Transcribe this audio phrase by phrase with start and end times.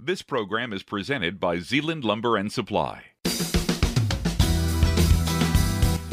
[0.00, 3.02] This program is presented by Zeeland Lumber and Supply.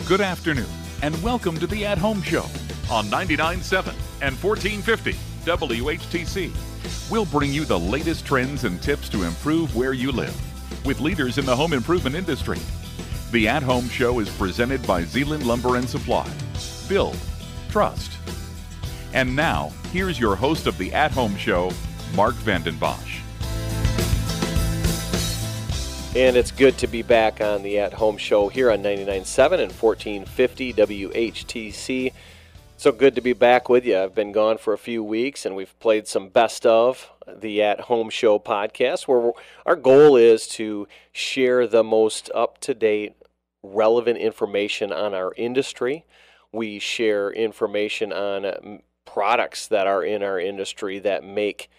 [0.08, 0.66] Good afternoon,
[1.04, 2.46] and welcome to the At Home Show
[2.90, 3.94] on 99.7
[4.24, 5.14] and 1450
[5.46, 7.12] WHTC.
[7.12, 10.36] We'll bring you the latest trends and tips to improve where you live
[10.84, 12.58] with leaders in the home improvement industry.
[13.32, 16.28] The At Home Show is presented by Zeeland Lumber and Supply.
[16.90, 17.20] Build,
[17.70, 18.14] trust.
[19.14, 21.70] And now, here's your host of the At Home Show,
[22.16, 23.25] Mark Vandenbosch.
[26.16, 29.70] And it's good to be back on the At Home Show here on 99.7 and
[29.74, 32.14] 1450 WHTC.
[32.78, 34.00] So good to be back with you.
[34.00, 37.82] I've been gone for a few weeks and we've played some best of the At
[37.82, 39.34] Home Show podcast where
[39.66, 43.18] our goal is to share the most up to date,
[43.62, 46.06] relevant information on our industry.
[46.54, 51.70] We share information on products that are in our industry that make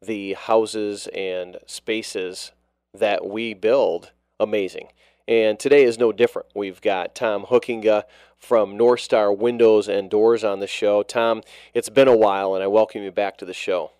[0.00, 2.52] the houses and spaces
[2.94, 4.88] that we build amazing.
[5.28, 6.48] And today is no different.
[6.54, 8.04] We've got Tom Hoekinga
[8.38, 11.02] from North Star Windows and Doors on the show.
[11.02, 11.42] Tom,
[11.74, 13.92] it's been a while, and I welcome you back to the show.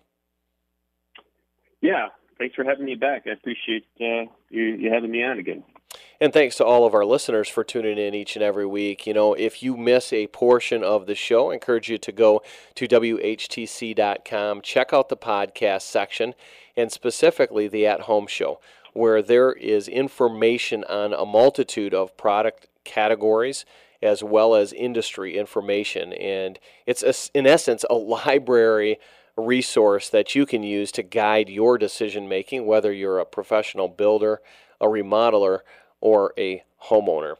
[1.81, 3.23] Yeah, thanks for having me back.
[3.25, 5.63] I appreciate uh, you, you having me on again.
[6.19, 9.05] And thanks to all of our listeners for tuning in each and every week.
[9.07, 12.41] You know, if you miss a portion of the show, I encourage you to go
[12.75, 16.33] to WHTC.com, check out the podcast section,
[16.77, 18.59] and specifically the At Home Show
[18.93, 23.65] where there is information on a multitude of product categories
[24.01, 26.13] as well as industry information.
[26.13, 28.99] And it's, a, in essence, a library
[29.35, 34.41] resource that you can use to guide your decision making, whether you're a professional builder,
[34.79, 35.59] a remodeler,
[36.01, 37.35] or a homeowner.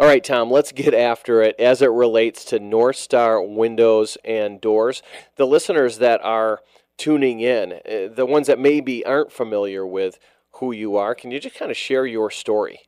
[0.00, 4.60] All right, Tom, let's get after it as it relates to North Star windows and
[4.60, 5.02] doors.
[5.36, 6.60] The listeners that are
[6.96, 10.18] tuning in, eh, the ones that maybe aren't familiar with
[10.58, 11.14] who you are.
[11.14, 12.80] Can you just kind of share your story?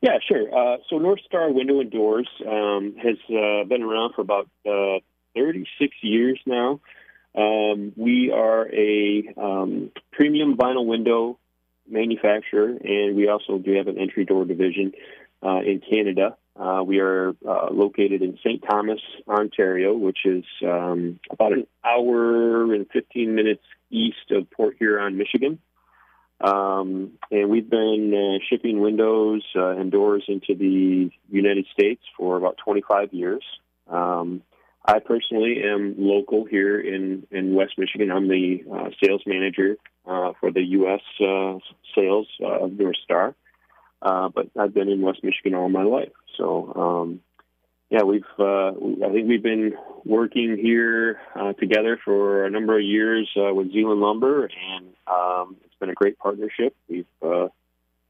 [0.00, 0.54] Yeah, sure.
[0.54, 5.00] Uh, so North Star Window and Doors um, has uh, been around for about uh,
[5.34, 6.80] 36 years now.
[7.34, 11.38] Um, we are a um, premium vinyl window
[11.88, 14.92] manufacturer, and we also do have an entry door division
[15.42, 16.36] uh, in Canada.
[16.56, 18.62] Uh, we are uh, located in St.
[18.68, 25.16] Thomas, Ontario, which is um, about an hour and 15 minutes east of Port Huron,
[25.16, 25.58] Michigan.
[26.40, 32.36] Um, and we've been uh, shipping windows uh, and doors into the United States for
[32.36, 33.44] about 25 years.
[33.88, 34.42] Um,
[34.86, 38.10] I personally am local here in, in West Michigan.
[38.10, 41.00] I'm the uh, sales manager uh, for the U.S.
[41.20, 41.58] Uh,
[41.94, 43.34] sales of North Star.
[44.02, 46.12] Uh, but I've been in West Michigan all my life.
[46.36, 47.20] So, um,
[47.88, 48.72] yeah, we've I
[49.12, 49.74] think we've been
[50.04, 51.20] working here
[51.58, 56.74] together for a number of years with Zeeland Lumber, and um, been a great partnership.
[56.88, 57.48] We've uh,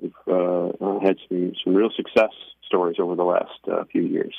[0.00, 2.30] we've uh, uh, had some some real success
[2.66, 4.34] stories over the last uh, few years.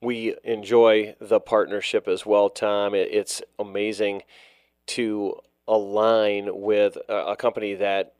[0.00, 2.94] We enjoy the partnership as well, Tom.
[2.94, 4.22] It's amazing
[4.88, 5.36] to
[5.68, 8.14] align with a company that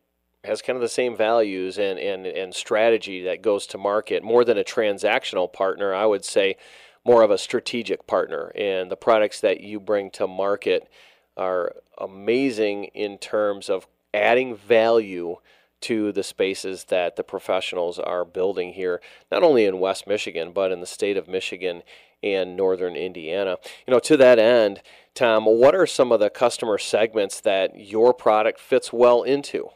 [0.45, 4.23] has kind of the same values and, and, and strategy that goes to market.
[4.23, 6.57] More than a transactional partner, I would say
[7.05, 8.53] more of a strategic partner.
[8.57, 10.89] And the products that you bring to market
[11.37, 15.37] are amazing in terms of adding value
[15.83, 19.01] to the spaces that the professionals are building here,
[19.31, 21.83] not only in West Michigan, but in the state of Michigan
[22.23, 23.57] and northern Indiana.
[23.87, 24.81] You know, to that end,
[25.15, 29.71] Tom, what are some of the customer segments that your product fits well into?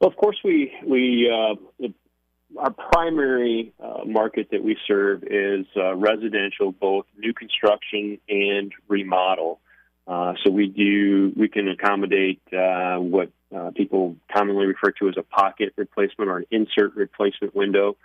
[0.00, 1.88] Well, of course, we we uh,
[2.58, 9.60] our primary uh, market that we serve is uh, residential, both new construction and remodel.
[10.06, 15.14] Uh, so we do we can accommodate uh, what uh, people commonly refer to as
[15.16, 17.96] a pocket replacement or an insert replacement window,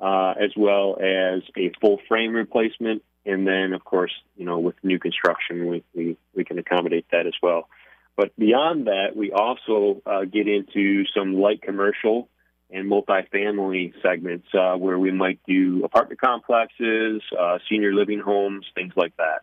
[0.00, 4.76] uh, as well as a full frame replacement, and then of course you know with
[4.82, 7.68] new construction we we, we can accommodate that as well.
[8.16, 12.28] But beyond that, we also uh, get into some light commercial
[12.70, 17.20] and multifamily segments uh, where we might do apartment complexes,
[17.68, 19.42] senior living homes, things like that.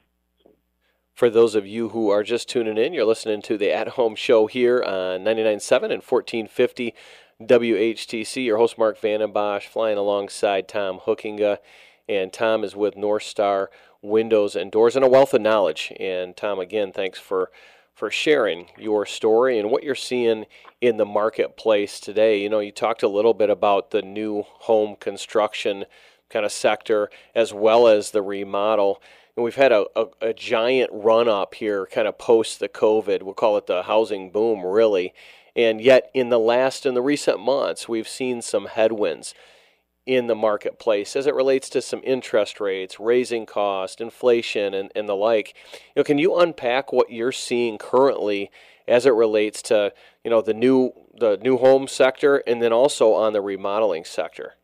[1.19, 4.15] For those of you who are just tuning in, you're listening to the At Home
[4.15, 6.95] Show here on 99.7 and 1450
[7.41, 8.45] WHTC.
[8.45, 11.57] Your host, Mark Vandenbosch, flying alongside Tom Hoekinga.
[12.07, 13.69] And Tom is with North Star
[14.01, 15.91] Windows and Doors and a wealth of knowledge.
[15.99, 17.51] And Tom, again, thanks for
[17.93, 20.45] for sharing your story and what you're seeing
[20.79, 22.41] in the marketplace today.
[22.41, 25.83] You know, you talked a little bit about the new home construction
[26.29, 29.01] kind of sector as well as the remodel
[29.35, 33.23] we've had a, a, a giant run up here, kind of post the COVID.
[33.23, 35.13] We'll call it the housing boom, really.
[35.55, 39.33] And yet, in the last, in the recent months, we've seen some headwinds
[40.05, 45.07] in the marketplace as it relates to some interest rates, raising cost, inflation, and, and
[45.07, 45.53] the like.
[45.95, 48.49] You know, can you unpack what you're seeing currently
[48.87, 49.93] as it relates to
[50.23, 54.55] you know the new the new home sector and then also on the remodeling sector?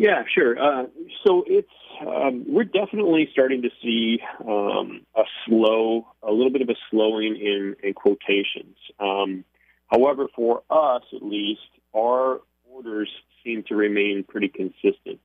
[0.00, 0.58] Yeah, sure.
[0.58, 0.86] Uh,
[1.26, 1.68] so it's
[2.00, 7.36] um, we're definitely starting to see um, a slow, a little bit of a slowing
[7.36, 8.78] in, in quotations.
[8.98, 9.44] Um,
[9.88, 11.60] however, for us at least,
[11.94, 12.40] our
[12.72, 13.10] orders
[13.44, 15.20] seem to remain pretty consistent.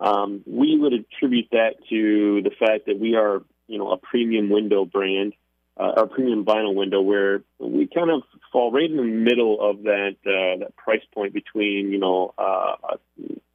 [0.00, 4.48] Um, we would attribute that to the fact that we are, you know, a premium
[4.48, 5.34] window brand,
[5.78, 8.22] uh, our premium vinyl window, where we kind of
[8.52, 12.96] fall right in the middle of that uh, that price point between, you know, uh,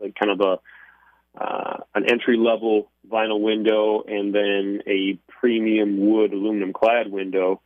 [0.04, 0.60] a, kind of a
[1.36, 7.62] uh, an entry level vinyl window and then a premium wood aluminum clad window.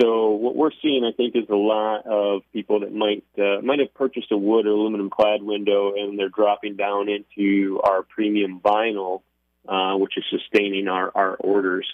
[0.00, 3.78] So what we're seeing, I think, is a lot of people that might uh, might
[3.78, 8.60] have purchased a wood or aluminum clad window and they're dropping down into our premium
[8.60, 9.22] vinyl,
[9.68, 11.86] uh, which is sustaining our, our orders.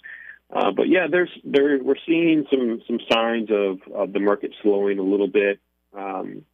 [0.51, 4.99] Uh, but yeah, there's there we're seeing some some signs of, of the market slowing
[4.99, 5.61] a little bit.
[5.97, 6.45] Um,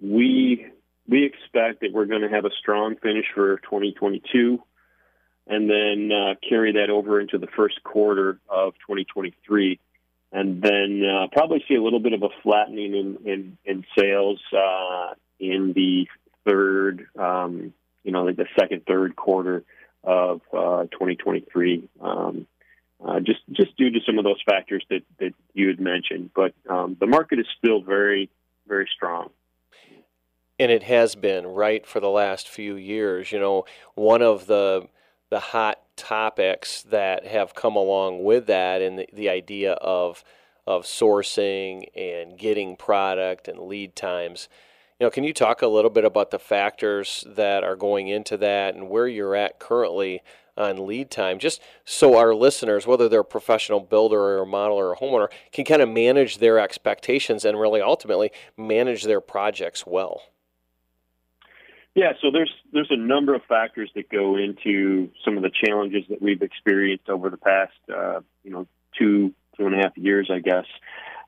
[0.00, 0.66] we
[1.08, 4.62] we expect that we're going to have a strong finish for 2022,
[5.46, 9.78] and then uh, carry that over into the first quarter of 2023,
[10.32, 14.40] and then uh, probably see a little bit of a flattening in in, in sales
[14.52, 16.08] uh, in the
[16.44, 17.72] third, um,
[18.02, 19.64] you know, like the second third quarter
[20.02, 21.88] of 2023.
[22.00, 22.46] Uh, um,
[23.04, 26.30] uh, just just due to some of those factors that, that you had mentioned.
[26.34, 28.30] But um, the market is still very
[28.66, 29.30] very strong.
[30.58, 33.30] And it has been right for the last few years.
[33.32, 33.64] You know,
[33.94, 34.88] one of the
[35.28, 40.24] the hot topics that have come along with that, and the, the idea of
[40.66, 44.48] of sourcing and getting product and lead times.
[44.98, 48.36] You know, can you talk a little bit about the factors that are going into
[48.38, 50.22] that and where you're at currently
[50.56, 54.76] on lead time, just so our listeners, whether they're a professional builder or a modeler
[54.76, 59.86] or a homeowner, can kind of manage their expectations and really ultimately manage their projects
[59.86, 60.22] well?
[61.96, 66.04] Yeah, so there's there's a number of factors that go into some of the challenges
[66.10, 68.66] that we've experienced over the past uh, you know
[68.96, 70.66] two two and a half years, I guess.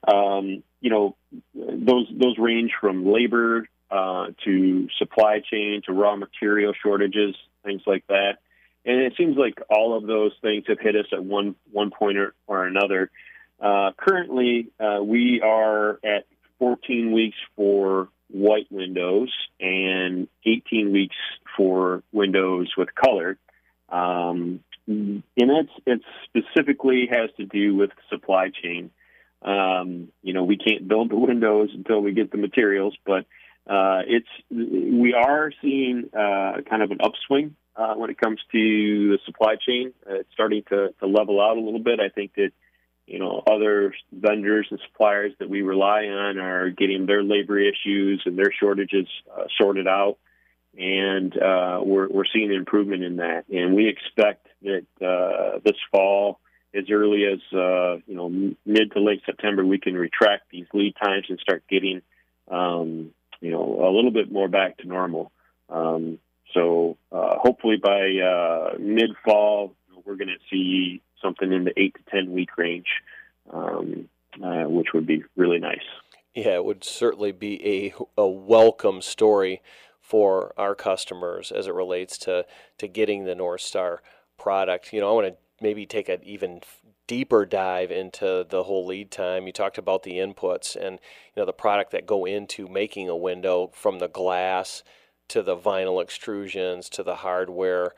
[0.07, 1.17] Um, you know,
[1.55, 8.07] those those range from labor uh, to supply chain to raw material shortages, things like
[8.09, 8.35] that
[8.89, 12.17] and it seems like all of those things have hit us at one one point
[12.17, 13.11] or, or another.
[13.61, 16.27] Uh, currently, uh, we are at
[16.59, 21.17] 14 weeks for white windows and 18 weeks
[21.57, 23.39] for windows with color.
[23.89, 28.91] Um, and it's it specifically has to do with supply chain.
[29.43, 33.27] Um, you know, we can't build the windows until we get the materials, but
[33.69, 39.11] uh, it's we are seeing uh, kind of an upswing uh, when it comes to
[39.11, 39.93] the supply chain.
[40.09, 42.01] Uh, it's starting to, to level out a little bit.
[42.01, 42.51] I think that
[43.09, 48.23] you know other vendors and suppliers that we rely on are getting their labor issues
[48.27, 50.19] and their shortages uh, sorted out,
[50.79, 53.45] and uh, we're we're seeing improvement in that.
[53.49, 56.39] And we expect that uh, this fall,
[56.75, 60.95] as early as uh, you know mid to late September, we can retract these lead
[61.03, 62.03] times and start getting
[62.49, 65.33] um, you know a little bit more back to normal.
[65.71, 66.19] Um,
[66.53, 71.95] so uh, hopefully by uh, mid fall, we're going to see something in the eight
[71.95, 72.89] to ten week range,
[73.53, 74.09] um,
[74.43, 75.79] uh, which would be really nice.
[76.35, 79.63] Yeah, it would certainly be a a welcome story
[80.01, 82.47] for our customers as it relates to
[82.79, 84.03] to getting the North Star
[84.39, 84.93] product.
[84.93, 86.61] You know, I want to maybe take an even
[87.07, 89.47] deeper dive into the whole lead time.
[89.47, 91.01] You talked about the inputs and
[91.35, 94.85] you know the product that go into making a window from the glass
[95.29, 97.95] to the vinyl extrusions to the hardware.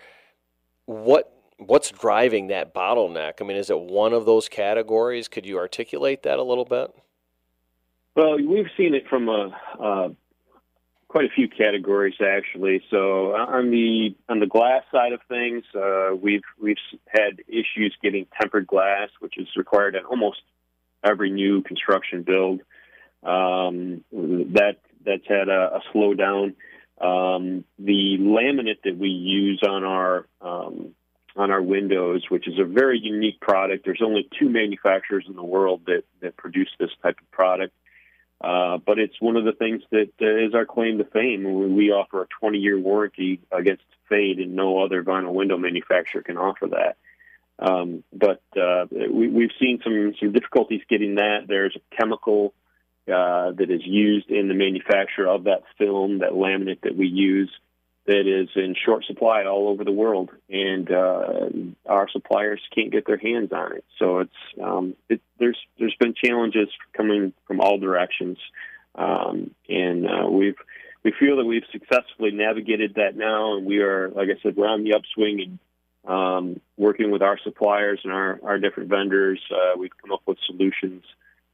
[0.86, 1.32] What
[1.66, 3.34] what's driving that bottleneck?
[3.40, 5.28] I mean, is it one of those categories?
[5.28, 6.92] Could you articulate that a little bit?
[8.16, 10.08] Well, we've seen it from a, uh,
[11.08, 12.82] quite a few categories actually.
[12.90, 16.76] So uh, on the on the glass side of things, uh, we've we've
[17.08, 20.40] had issues getting tempered glass, which is required in almost
[21.04, 22.60] every new construction build.
[23.22, 26.54] Um, that that's had a, a slowdown.
[27.00, 30.94] Um, the laminate that we use on our um,
[31.36, 33.84] on our windows, which is a very unique product.
[33.84, 37.74] There's only two manufacturers in the world that, that produce this type of product.
[38.40, 41.74] Uh, but it's one of the things that uh, is our claim to fame.
[41.74, 46.38] We offer a 20 year warranty against fade, and no other vinyl window manufacturer can
[46.38, 46.96] offer that.
[47.58, 51.40] Um, but uh, we, have seen some, some difficulties getting that.
[51.46, 52.54] There's a chemical
[53.06, 57.50] uh, that is used in the manufacture of that film, that laminate that we use,
[58.10, 61.38] that is in short supply all over the world, and uh,
[61.86, 63.84] our suppliers can't get their hands on it.
[64.00, 68.36] So it's um, it, there's there's been challenges coming from all directions,
[68.96, 70.56] um, and uh, we've
[71.04, 74.66] we feel that we've successfully navigated that now, and we are, like I said, we're
[74.66, 75.58] on the upswing and
[76.12, 79.40] um, working with our suppliers and our, our different vendors.
[79.52, 81.04] Uh, we've come up with solutions,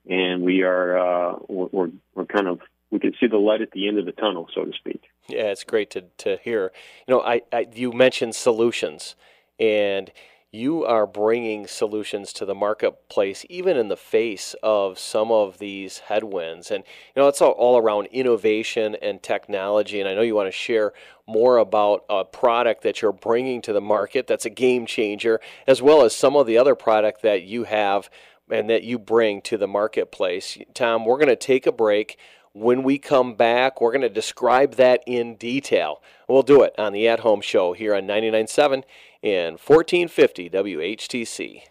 [0.08, 3.88] and we are uh, we're, we're kind of we can see the light at the
[3.88, 5.02] end of the tunnel, so to speak.
[5.28, 6.72] Yeah, it's great to, to hear.
[7.06, 9.16] You know, I, I you mentioned solutions,
[9.58, 10.12] and
[10.52, 15.98] you are bringing solutions to the marketplace, even in the face of some of these
[15.98, 16.70] headwinds.
[16.70, 20.00] And you know, it's all, all around innovation and technology.
[20.00, 20.92] And I know you want to share
[21.26, 25.82] more about a product that you're bringing to the market that's a game changer, as
[25.82, 28.08] well as some of the other product that you have
[28.48, 30.56] and that you bring to the marketplace.
[30.72, 32.16] Tom, we're going to take a break.
[32.58, 36.00] When we come back, we're going to describe that in detail.
[36.26, 38.82] We'll do it on the At Home Show here on 99.7
[39.22, 41.64] and 1450 WHTC.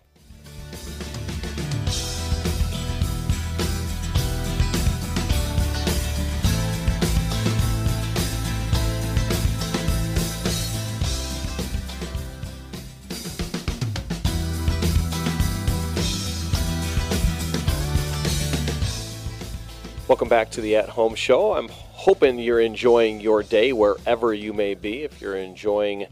[20.15, 21.55] Welcome back to the At Home Show.
[21.55, 25.03] I'm hoping you're enjoying your day wherever you may be.
[25.03, 26.07] If you're enjoying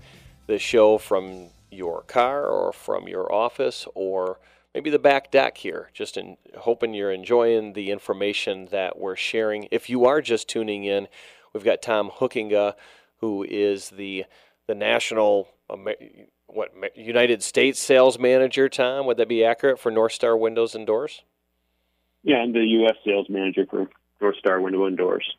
[0.45, 4.39] the show from your car or from your office or
[4.74, 9.69] maybe the back deck here, just in hoping you're enjoying the information that we're sharing.
[9.72, 11.07] If you are just tuning in,
[11.53, 12.74] we've got Tom Hoekinga,
[13.22, 14.25] who is the
[14.67, 15.48] the national
[16.48, 18.67] what United States sales manager.
[18.67, 21.24] Tom, would that be accurate for North Star Windows and Doors?
[22.24, 22.96] Yeah, I'm the U.S.
[23.06, 23.89] sales manager for
[24.22, 25.36] North Star Window and Doors.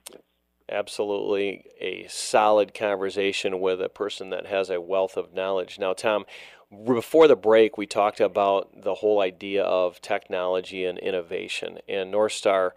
[0.71, 5.79] Absolutely a solid conversation with a person that has a wealth of knowledge.
[5.79, 6.25] Now, Tom,
[6.87, 12.33] before the break, we talked about the whole idea of technology and innovation, and North
[12.33, 12.75] Star,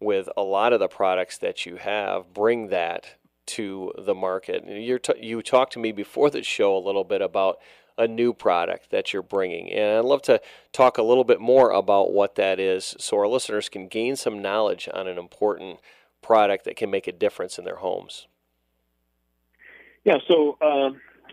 [0.00, 4.64] with a lot of the products that you have, bring that to the market.
[4.66, 7.58] t- you talked to me before the show a little bit about
[7.98, 9.72] a new product that you're bringing.
[9.72, 10.40] And I'd love to
[10.72, 14.42] talk a little bit more about what that is so our listeners can gain some
[14.42, 15.80] knowledge on an important
[16.22, 18.26] product that can make a difference in their homes.
[20.04, 20.90] Yeah, so uh,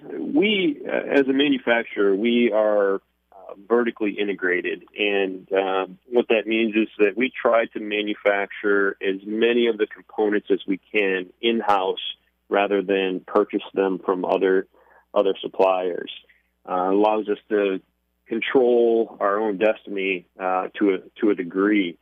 [0.10, 4.84] we, uh, as a manufacturer, we are uh, vertically integrated.
[4.98, 9.88] And um, what that means is that we try to manufacture as many of the
[9.88, 12.00] components as we can in house
[12.50, 14.67] rather than purchase them from other
[15.15, 16.10] other suppliers
[16.67, 17.82] uh, allows us to
[18.27, 21.98] control our own destiny uh, to a to a degree.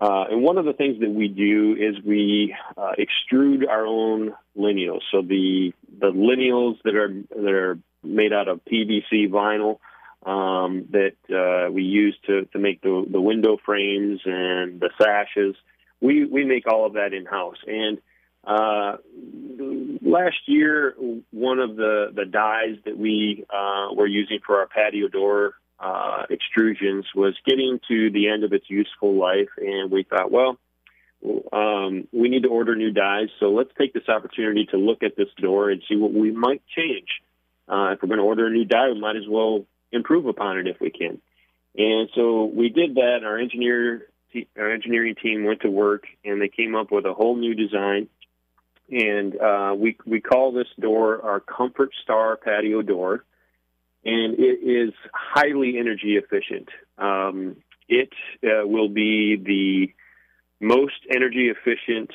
[0.00, 4.34] Uh, and one of the things that we do is we uh, extrude our own
[4.54, 5.02] lineals.
[5.10, 9.78] So the the lineals that are that are made out of PVC vinyl
[10.26, 15.56] um, that uh, we use to, to make the, the window frames and the sashes.
[16.00, 17.98] We we make all of that in house and
[18.46, 18.96] uh,
[20.02, 20.94] last year,
[21.32, 26.22] one of the, the dies that we uh, were using for our patio door uh,
[26.30, 30.58] extrusions was getting to the end of its useful life, and we thought, well,
[31.52, 35.16] um, we need to order new dies, so let's take this opportunity to look at
[35.16, 37.08] this door and see what we might change.
[37.68, 40.58] Uh, if we're going to order a new die, we might as well improve upon
[40.58, 41.20] it if we can.
[41.76, 43.20] And so we did that.
[43.24, 44.06] Our engineer,
[44.56, 48.08] our engineering team went to work, and they came up with a whole new design
[48.90, 53.24] and uh, we we call this door our Comfort Star patio door,
[54.04, 56.68] and it is highly energy efficient.
[56.98, 57.56] Um,
[57.88, 58.10] it
[58.44, 59.92] uh, will be the
[60.64, 62.10] most energy efficient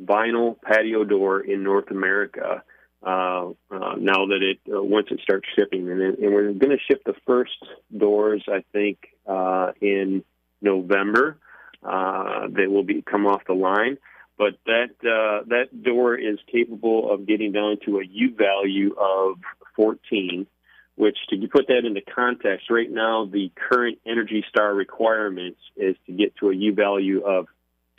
[0.00, 2.62] vinyl patio door in North America.
[3.02, 6.70] Uh, uh, now that it uh, once it starts shipping, and, it, and we're going
[6.70, 7.64] to ship the first
[7.96, 10.24] doors, I think, uh, in
[10.60, 11.38] November.
[11.82, 13.96] That will be come off the line
[14.40, 19.36] but that uh, that door is capable of getting down to a U value of
[19.76, 20.46] 14,
[20.94, 26.12] which to put that into context, right now the current Energy Star requirements is to
[26.12, 27.48] get to a U value of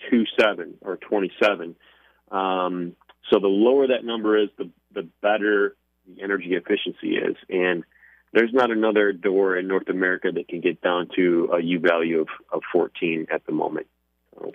[0.09, 1.75] 27 or 27.
[2.31, 2.95] Um,
[3.31, 5.75] so the lower that number is, the the better
[6.07, 7.83] the energy efficiency is, and
[8.33, 12.21] there's not another door in North America that can get down to a U value
[12.21, 13.85] of, of 14 at the moment.
[14.33, 14.53] So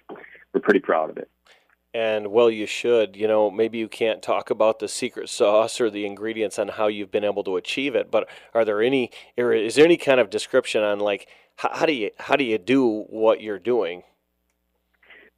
[0.52, 1.30] we're pretty proud of it.
[1.96, 3.16] And well, you should.
[3.16, 6.88] You know, maybe you can't talk about the secret sauce or the ingredients on how
[6.88, 9.10] you've been able to achieve it, but are there any?
[9.38, 11.26] Is there any kind of description on like
[11.56, 14.02] how, how do you how do you do what you're doing?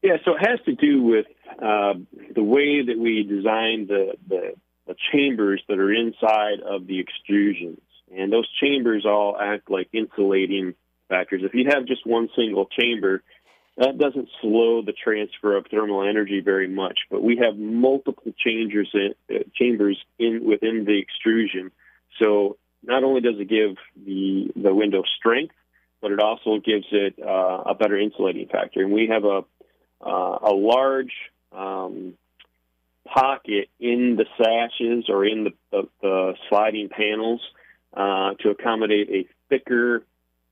[0.03, 1.27] Yeah, so it has to do with
[1.63, 1.95] uh,
[2.35, 4.55] the way that we design the, the
[4.89, 7.79] the chambers that are inside of the extrusions,
[8.13, 10.75] and those chambers all act like insulating
[11.09, 11.43] factors.
[11.45, 13.23] If you have just one single chamber,
[13.79, 18.91] that doesn't slow the transfer of thermal energy very much, but we have multiple chambers
[18.93, 21.71] in, uh, chambers in within the extrusion.
[22.21, 25.55] So not only does it give the the window strength,
[26.01, 28.83] but it also gives it uh, a better insulating factor.
[28.83, 29.45] And we have a
[30.05, 31.15] uh, a large
[31.53, 32.15] um,
[33.05, 37.41] pocket in the sashes or in the, the, the sliding panels
[37.97, 40.05] uh, to accommodate a thicker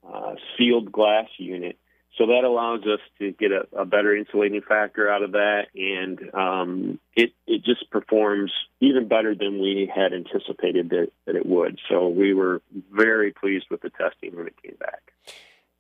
[0.09, 1.77] uh, sealed glass unit
[2.17, 6.35] so that allows us to get a, a better insulating factor out of that, and
[6.35, 11.79] um, it it just performs even better than we had anticipated that, that it would.
[11.89, 15.13] So we were very pleased with the testing when it came back.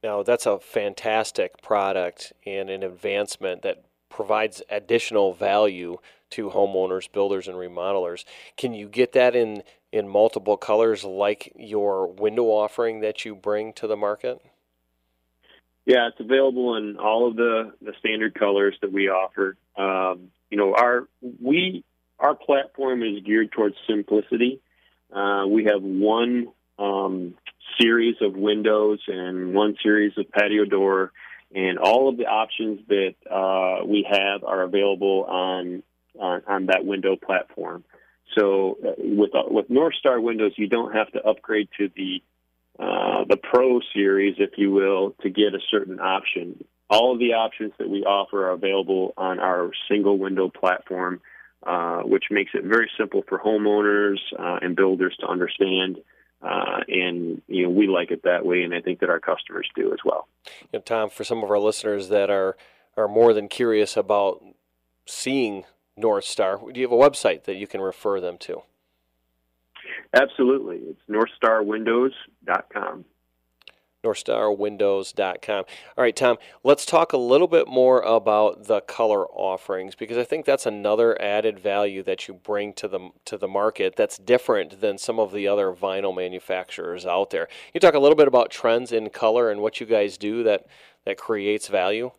[0.03, 5.99] Now that's a fantastic product and an advancement that provides additional value
[6.31, 8.25] to homeowners, builders, and remodelers.
[8.57, 13.73] Can you get that in in multiple colors like your window offering that you bring
[13.73, 14.43] to the market?
[15.87, 19.57] Yeah, it's available in all of the, the standard colors that we offer.
[19.77, 21.07] Um, you know, our
[21.41, 21.85] we
[22.19, 24.61] our platform is geared towards simplicity.
[25.13, 27.35] Uh, we have one um,
[27.81, 31.13] series of windows and one series of patio door,
[31.55, 35.83] and all of the options that uh, we have are available on,
[36.19, 37.85] on, on that window platform.
[38.37, 42.23] So uh, with uh, with North Star windows, you don't have to upgrade to the
[42.79, 46.63] uh, the Pro series, if you will, to get a certain option.
[46.91, 51.21] All of the options that we offer are available on our single window platform,
[51.67, 55.99] uh, which makes it very simple for homeowners uh, and builders to understand.
[56.43, 59.69] Uh, and you know we like it that way, and I think that our customers
[59.75, 60.29] do as well.
[60.71, 62.57] You know, Tom, for some of our listeners that are
[62.95, 64.45] are more than curious about
[65.07, 65.65] seeing
[65.97, 68.63] North Star, do you have a website that you can refer them to?
[70.15, 70.77] Absolutely.
[70.77, 73.05] It's northstarwindows.com.
[74.07, 75.65] NorthstarWindows.com.
[75.97, 80.25] All right, Tom, let's talk a little bit more about the color offerings because I
[80.25, 84.81] think that's another added value that you bring to the to the market that's different
[84.81, 87.49] than some of the other vinyl manufacturers out there.
[87.75, 90.67] You talk a little bit about trends in color and what you guys do that
[91.05, 92.13] that creates value.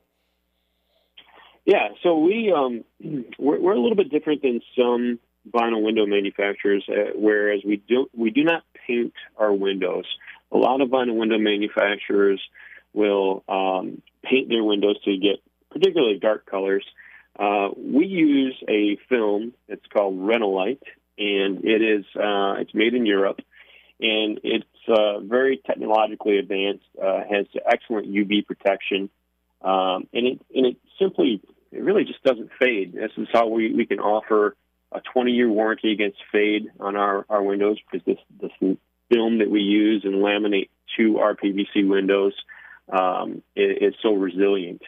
[1.66, 2.84] Yeah, so we um,
[3.40, 5.20] we're, we're a little bit different than some
[5.52, 10.06] vinyl window manufacturers, uh, whereas we do we do not paint our windows.
[10.52, 12.42] A lot of vinyl window manufacturers
[12.94, 16.86] will um, paint their windows to get particularly dark colors.
[17.38, 19.54] Uh, we use a film.
[19.68, 20.82] It's called Renolite,
[21.18, 23.40] and it is uh, it's made in Europe,
[24.00, 26.86] and it's uh, very technologically advanced.
[27.02, 29.10] Uh, has excellent UV protection,
[29.62, 32.94] um, and it and it simply it really just doesn't fade.
[32.94, 34.56] This is how we, we can offer
[34.92, 38.78] a 20 year warranty against fade on our, our windows because this, this
[39.12, 42.34] film that we use and laminate to our PVC windows
[42.92, 44.82] um, is, so resilient.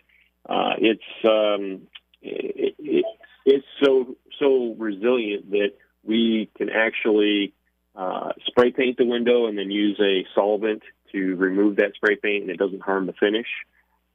[0.47, 1.87] Uh, it's um,
[2.21, 3.05] it, it,
[3.45, 5.71] it's so so resilient that
[6.03, 7.53] we can actually
[7.95, 10.81] uh, spray paint the window and then use a solvent
[11.11, 13.47] to remove that spray paint, and it doesn't harm the finish.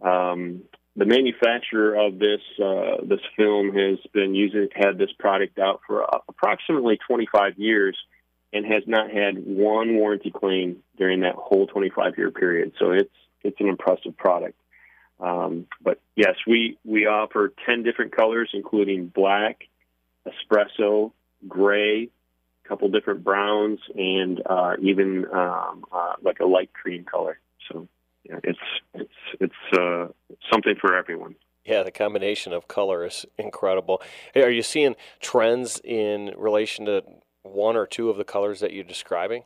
[0.01, 0.63] Um,
[0.97, 6.05] the manufacturer of this uh, this film has been using had this product out for
[6.05, 7.97] uh, approximately 25 years
[8.53, 12.73] and has not had one warranty claim during that whole 25 year period.
[12.79, 13.11] So it's
[13.43, 14.59] it's an impressive product.
[15.21, 19.65] Um, but yes, we we offer 10 different colors, including black,
[20.27, 21.13] espresso,
[21.49, 22.09] gray,
[22.65, 27.39] a couple different browns, and uh, even um, uh, like a light cream color.
[27.71, 27.89] So
[28.25, 28.59] it's
[28.95, 29.11] it's
[29.41, 30.09] it's uh,
[30.53, 31.35] something for everyone.
[31.65, 34.03] Yeah, the combination of color is incredible.
[34.35, 37.03] Hey, are you seeing trends in relation to
[37.43, 39.45] one or two of the colors that you're describing?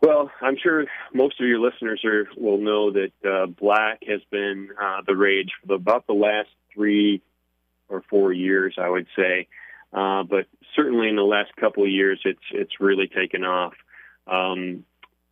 [0.00, 4.68] Well, I'm sure most of your listeners are, will know that uh, black has been
[4.80, 7.22] uh, the rage for the, about the last three
[7.88, 9.48] or four years, I would say.
[9.92, 10.46] Uh, but
[10.76, 13.74] certainly in the last couple of years, it's it's really taken off.
[14.26, 14.84] Um,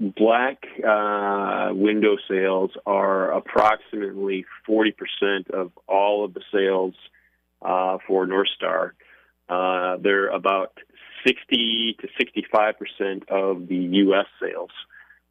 [0.03, 6.95] black uh, window sales are approximately 40% of all of the sales
[7.63, 8.95] uh, for North Star.
[9.49, 10.77] Uh, they're about
[11.27, 12.09] 60 to
[12.53, 14.27] 65% of the U.S.
[14.41, 14.71] sales.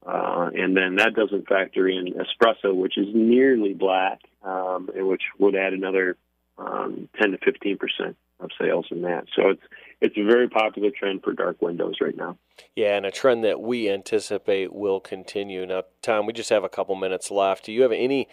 [0.06, 5.24] Uh, and then that doesn't factor in espresso, which is nearly black, um, and which
[5.38, 6.18] would add another
[6.58, 9.26] um, 10 to 15 percent of sales in that.
[9.36, 9.64] So it's
[10.02, 12.38] it's a very popular trend for dark windows right now.
[12.76, 15.66] Yeah, and a trend that we anticipate will continue.
[15.66, 17.66] Now, Tom, we just have a couple minutes left.
[17.66, 18.28] Do you have any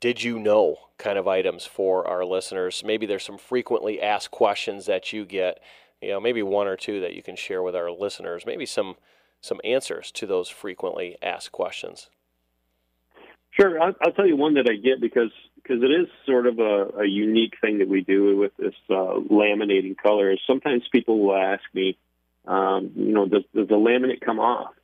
[0.00, 2.82] did you know kind of items for our listeners?
[2.84, 5.60] Maybe there's some frequently asked questions that you get,
[6.02, 8.96] you know, maybe one or two that you can share with our listeners, maybe some
[9.40, 12.08] some answers to those frequently asked questions.
[13.50, 15.30] Sure, I'll, I'll tell you one that I get because
[15.64, 19.18] because it is sort of a, a unique thing that we do with this uh,
[19.30, 20.36] laminating color.
[20.46, 21.96] Sometimes people will ask me,
[22.46, 24.74] um, you know, does, does the laminate come off?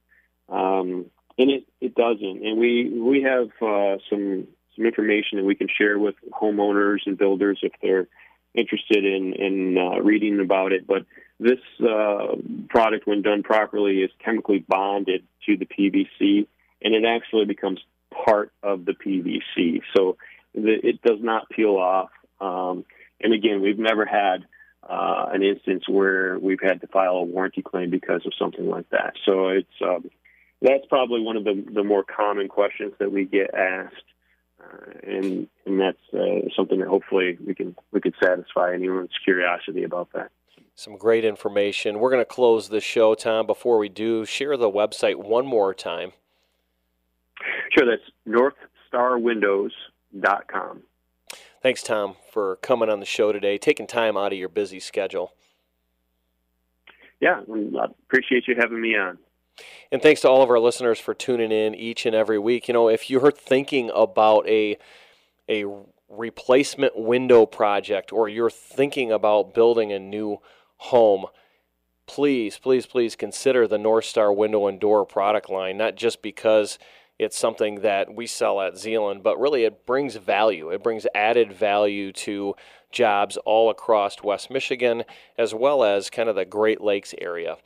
[0.48, 1.06] Um,
[1.38, 2.46] and it, it doesn't.
[2.46, 7.16] And we we have uh, some some information that we can share with homeowners and
[7.16, 8.08] builders if they're
[8.54, 10.86] interested in in uh, reading about it.
[10.86, 11.04] But
[11.38, 12.36] this uh,
[12.68, 16.46] product, when done properly, is chemically bonded to the PVC,
[16.82, 19.82] and it actually becomes part of the PVC.
[19.94, 20.16] So
[20.54, 22.10] it does not peel off.
[22.40, 22.84] Um,
[23.20, 24.46] and again, we've never had
[24.88, 28.88] uh, an instance where we've had to file a warranty claim because of something like
[28.90, 29.14] that.
[29.24, 30.10] So it's um,
[30.62, 33.94] that's probably one of the, the more common questions that we get asked.
[34.60, 39.84] Uh, and and that's uh, something that hopefully we can we can satisfy anyone's curiosity
[39.84, 40.30] about that.
[40.74, 41.98] Some great information.
[41.98, 43.46] We're going to close the show, Tom.
[43.46, 46.12] Before we do, share the website one more time.
[47.76, 48.02] Sure, that's
[50.14, 50.83] northstarwindows.com.
[51.62, 55.35] Thanks, Tom, for coming on the show today, taking time out of your busy schedule.
[57.20, 59.18] Yeah, I appreciate you having me on.
[59.92, 62.66] And thanks to all of our listeners for tuning in each and every week.
[62.66, 64.79] You know, if you're thinking about a
[65.51, 65.66] a
[66.09, 70.38] replacement window project or you're thinking about building a new
[70.79, 71.27] home,
[72.07, 76.79] please, please, please consider the North Star window and door product line, not just because
[77.20, 80.70] it's something that we sell at Zeeland, but really it brings value.
[80.70, 82.54] It brings added value to
[82.90, 85.04] jobs all across West Michigan
[85.37, 87.59] as well as kind of the Great Lakes area.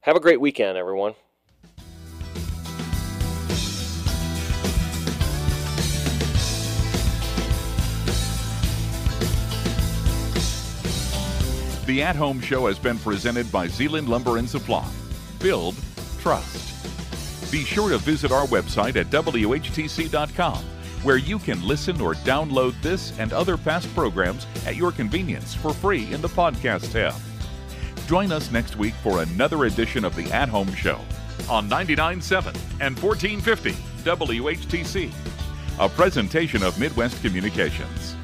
[0.00, 1.14] Have a great weekend, everyone.
[11.86, 14.88] The At Home Show has been presented by Zeeland Lumber and Supply.
[15.38, 15.76] Build,
[16.18, 16.69] trust.
[17.50, 20.64] Be sure to visit our website at WHTC.com,
[21.02, 25.74] where you can listen or download this and other past programs at your convenience for
[25.74, 27.14] free in the podcast tab.
[28.06, 31.00] Join us next week for another edition of the At Home Show
[31.48, 32.46] on 99.7
[32.80, 33.72] and 1450
[34.04, 35.12] WHTC,
[35.80, 38.16] a presentation of Midwest Communications.